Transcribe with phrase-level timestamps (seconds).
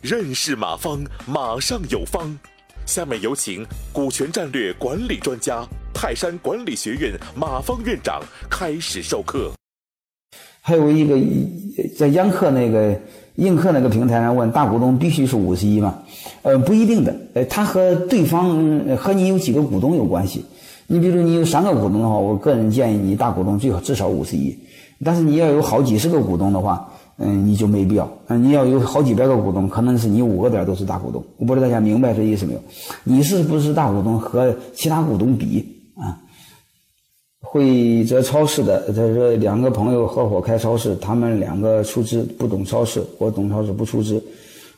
[0.00, 2.38] 认识马方，马上有方。
[2.84, 8.20] 下面有请股权战略管理专家、泰山管理学院马方院长
[8.50, 9.50] 开始授课。
[10.60, 11.16] 还有一个
[11.96, 12.94] 在央客那个
[13.36, 16.02] 映客那个平台上问大股东必须是五十一吗？
[16.42, 20.44] 呃，不一定的，呃，他和对方和你有几个股东有关系。
[20.86, 24.54] 你比如你有三个股东的话，我个人建议你大股东最好至少五十一。
[25.02, 26.90] 但是你要有好几十个股东的话。
[27.16, 28.10] 嗯，你就没必要。
[28.26, 31.24] 嗯，你要有好几百个股东，可能是你五个点都是大股东。
[31.36, 32.60] 我不知道大家明白这意思没有？
[33.04, 36.18] 你是不是大股东和其他股东比啊？
[37.40, 44.20] 惠泽超市的，他说两个朋友合伙开超市，他们两个出资，不懂超市，我懂超市不出资。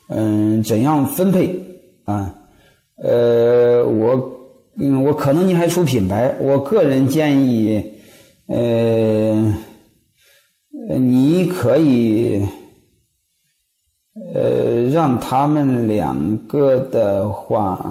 [0.07, 1.59] 嗯，怎样分配
[2.05, 2.35] 啊？
[3.01, 4.31] 呃，我
[4.77, 7.83] 嗯，我可能你还出品牌，我个人建议，
[8.45, 9.55] 呃。
[10.97, 12.41] 你可以，
[14.33, 17.85] 呃，让他们两个的话，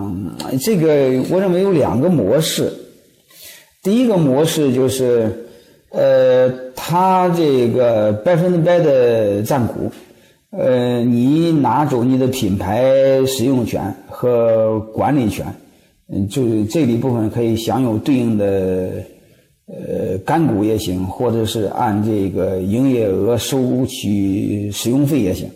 [0.60, 2.72] 这个我认为有两个模式。
[3.82, 5.48] 第一个模式就是，
[5.90, 9.90] 呃，他这个百分之百的占股，
[10.50, 15.46] 呃，你拿走你的品牌使用权和管理权，
[16.12, 18.90] 嗯，就是这一部分可以享有对应的。
[19.66, 25.50] 呃，干股也行，或者是按这个营业额收取使用费也行。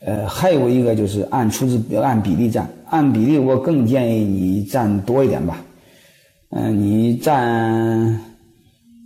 [0.00, 5.62] 呃，还有一个就是按出资按比例占，按比例我更建议你占多一点吧。
[6.50, 8.18] 嗯，你占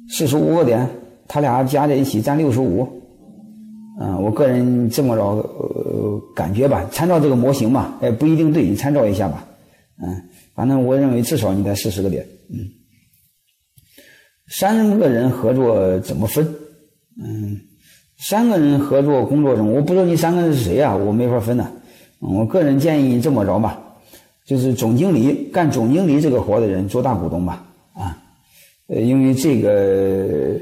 [0.09, 0.89] 四十五个点，
[1.27, 2.87] 他俩加在一起占六十五。
[4.01, 9.45] 嗯，我个人这么着呃感觉吧，参照这个模型嘛，哎不一定对，你参照一下吧。
[10.01, 10.23] 嗯，
[10.55, 12.25] 反正我认为至少你得四十个点。
[12.51, 12.59] 嗯。
[14.49, 16.47] 三个人合作怎么分？
[17.21, 17.61] 嗯，
[18.17, 21.69] 三个人合作工作中，我不知道你三个人是谁啊，我没法分呢。
[22.21, 23.79] 我个人建议这么着吧，
[24.47, 28.17] 就是总经理干总经理这个活的人做大股东吧，啊，
[28.87, 30.59] 呃，因为这个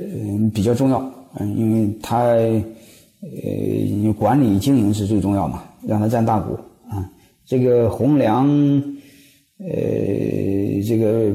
[0.52, 0.98] 比较重要，
[1.38, 6.54] 嗯，因为他呃管理经营是最重要嘛，让他占大股
[6.88, 7.08] 啊。
[7.44, 8.48] 这个洪良，
[9.58, 11.32] 呃，这个。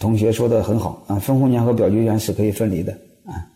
[0.00, 2.92] 同学说的很好啊，分红权和表决权是可以分离的
[3.26, 3.46] 啊。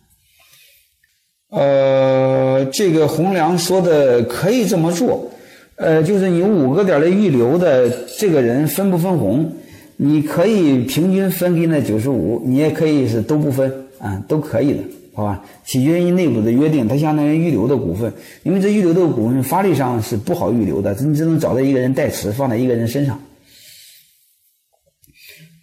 [1.50, 5.30] 呃，这个洪良说的可以这么做，
[5.76, 9.50] 呃，就是你五个点的预留的这个人分不分红，
[9.96, 14.80] 你可以平均分给那九十五，你也可以是都不分啊，都可以的，
[15.14, 15.42] 好吧？
[15.64, 18.12] 取决于内部的约定，它相当于预留的股份，
[18.42, 23.18] 因为这预留的股份法律上是不好预留的，你只能找到一个人代持，放在一个人身上。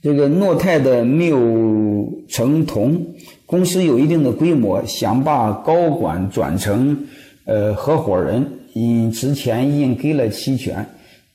[0.01, 3.05] 这个诺泰的缪成同
[3.45, 7.05] 公司有一定的规模，想把高管转成
[7.45, 10.83] 呃合伙人，嗯之前应给了期权，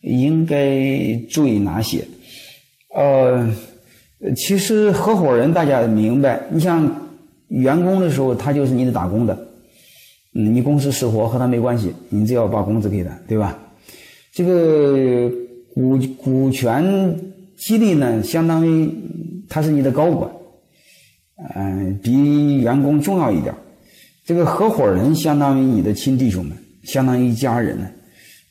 [0.01, 2.05] 应该注意哪些？
[2.93, 3.55] 呃，
[4.35, 6.91] 其实合伙人大家明白，你像
[7.47, 9.47] 员工的时候，他就是你的打工的，
[10.35, 13.57] 嗯，你公司死活和他没关系，你只要把工资给他，对吧？
[14.33, 15.31] 这个
[15.73, 17.17] 股股权。
[17.57, 18.91] 激励呢，相当于
[19.49, 20.31] 他是你的高管，
[21.55, 23.55] 嗯，比员工重要一点。
[24.25, 27.89] 这个合伙人相当于你的亲弟兄们，相当于一家人呢。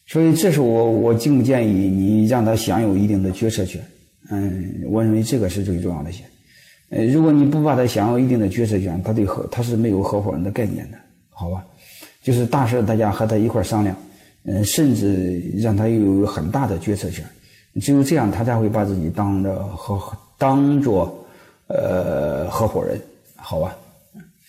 [0.08, 3.82] 所以，这是我我敬建议你让他享有一定的决策权。
[4.30, 6.24] 嗯，我认为这个是最重要的些。
[6.90, 10.98] 呃，如果你不把他享有一定的决策权，他对合他是没有合伙人的概念的，
[11.30, 11.66] 好吧？
[12.24, 13.96] 就是大事大家和他一块商量，
[14.46, 17.26] 嗯，甚至让他有很大的决策权。
[17.82, 21.26] 只有这样，他才会把自己当着合当做
[21.68, 23.02] 呃合伙人，
[23.36, 23.76] 好吧？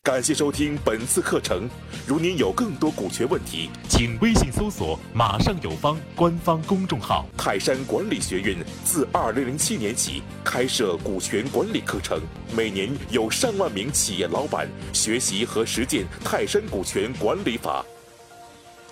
[0.00, 1.68] 感谢收听本次课程。
[2.06, 7.26] 如您有更多股权问题，请微信搜索“马上有方”官方公众号。
[7.36, 12.20] 泰山管理学院自二零零七年起开设股权管理课程，
[12.56, 17.84] 每年有上万名企业老板学习和实践泰山股权管理法。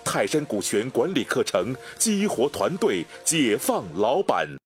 [0.04, 4.56] 泰山股权管理课程激活团队，解放老板。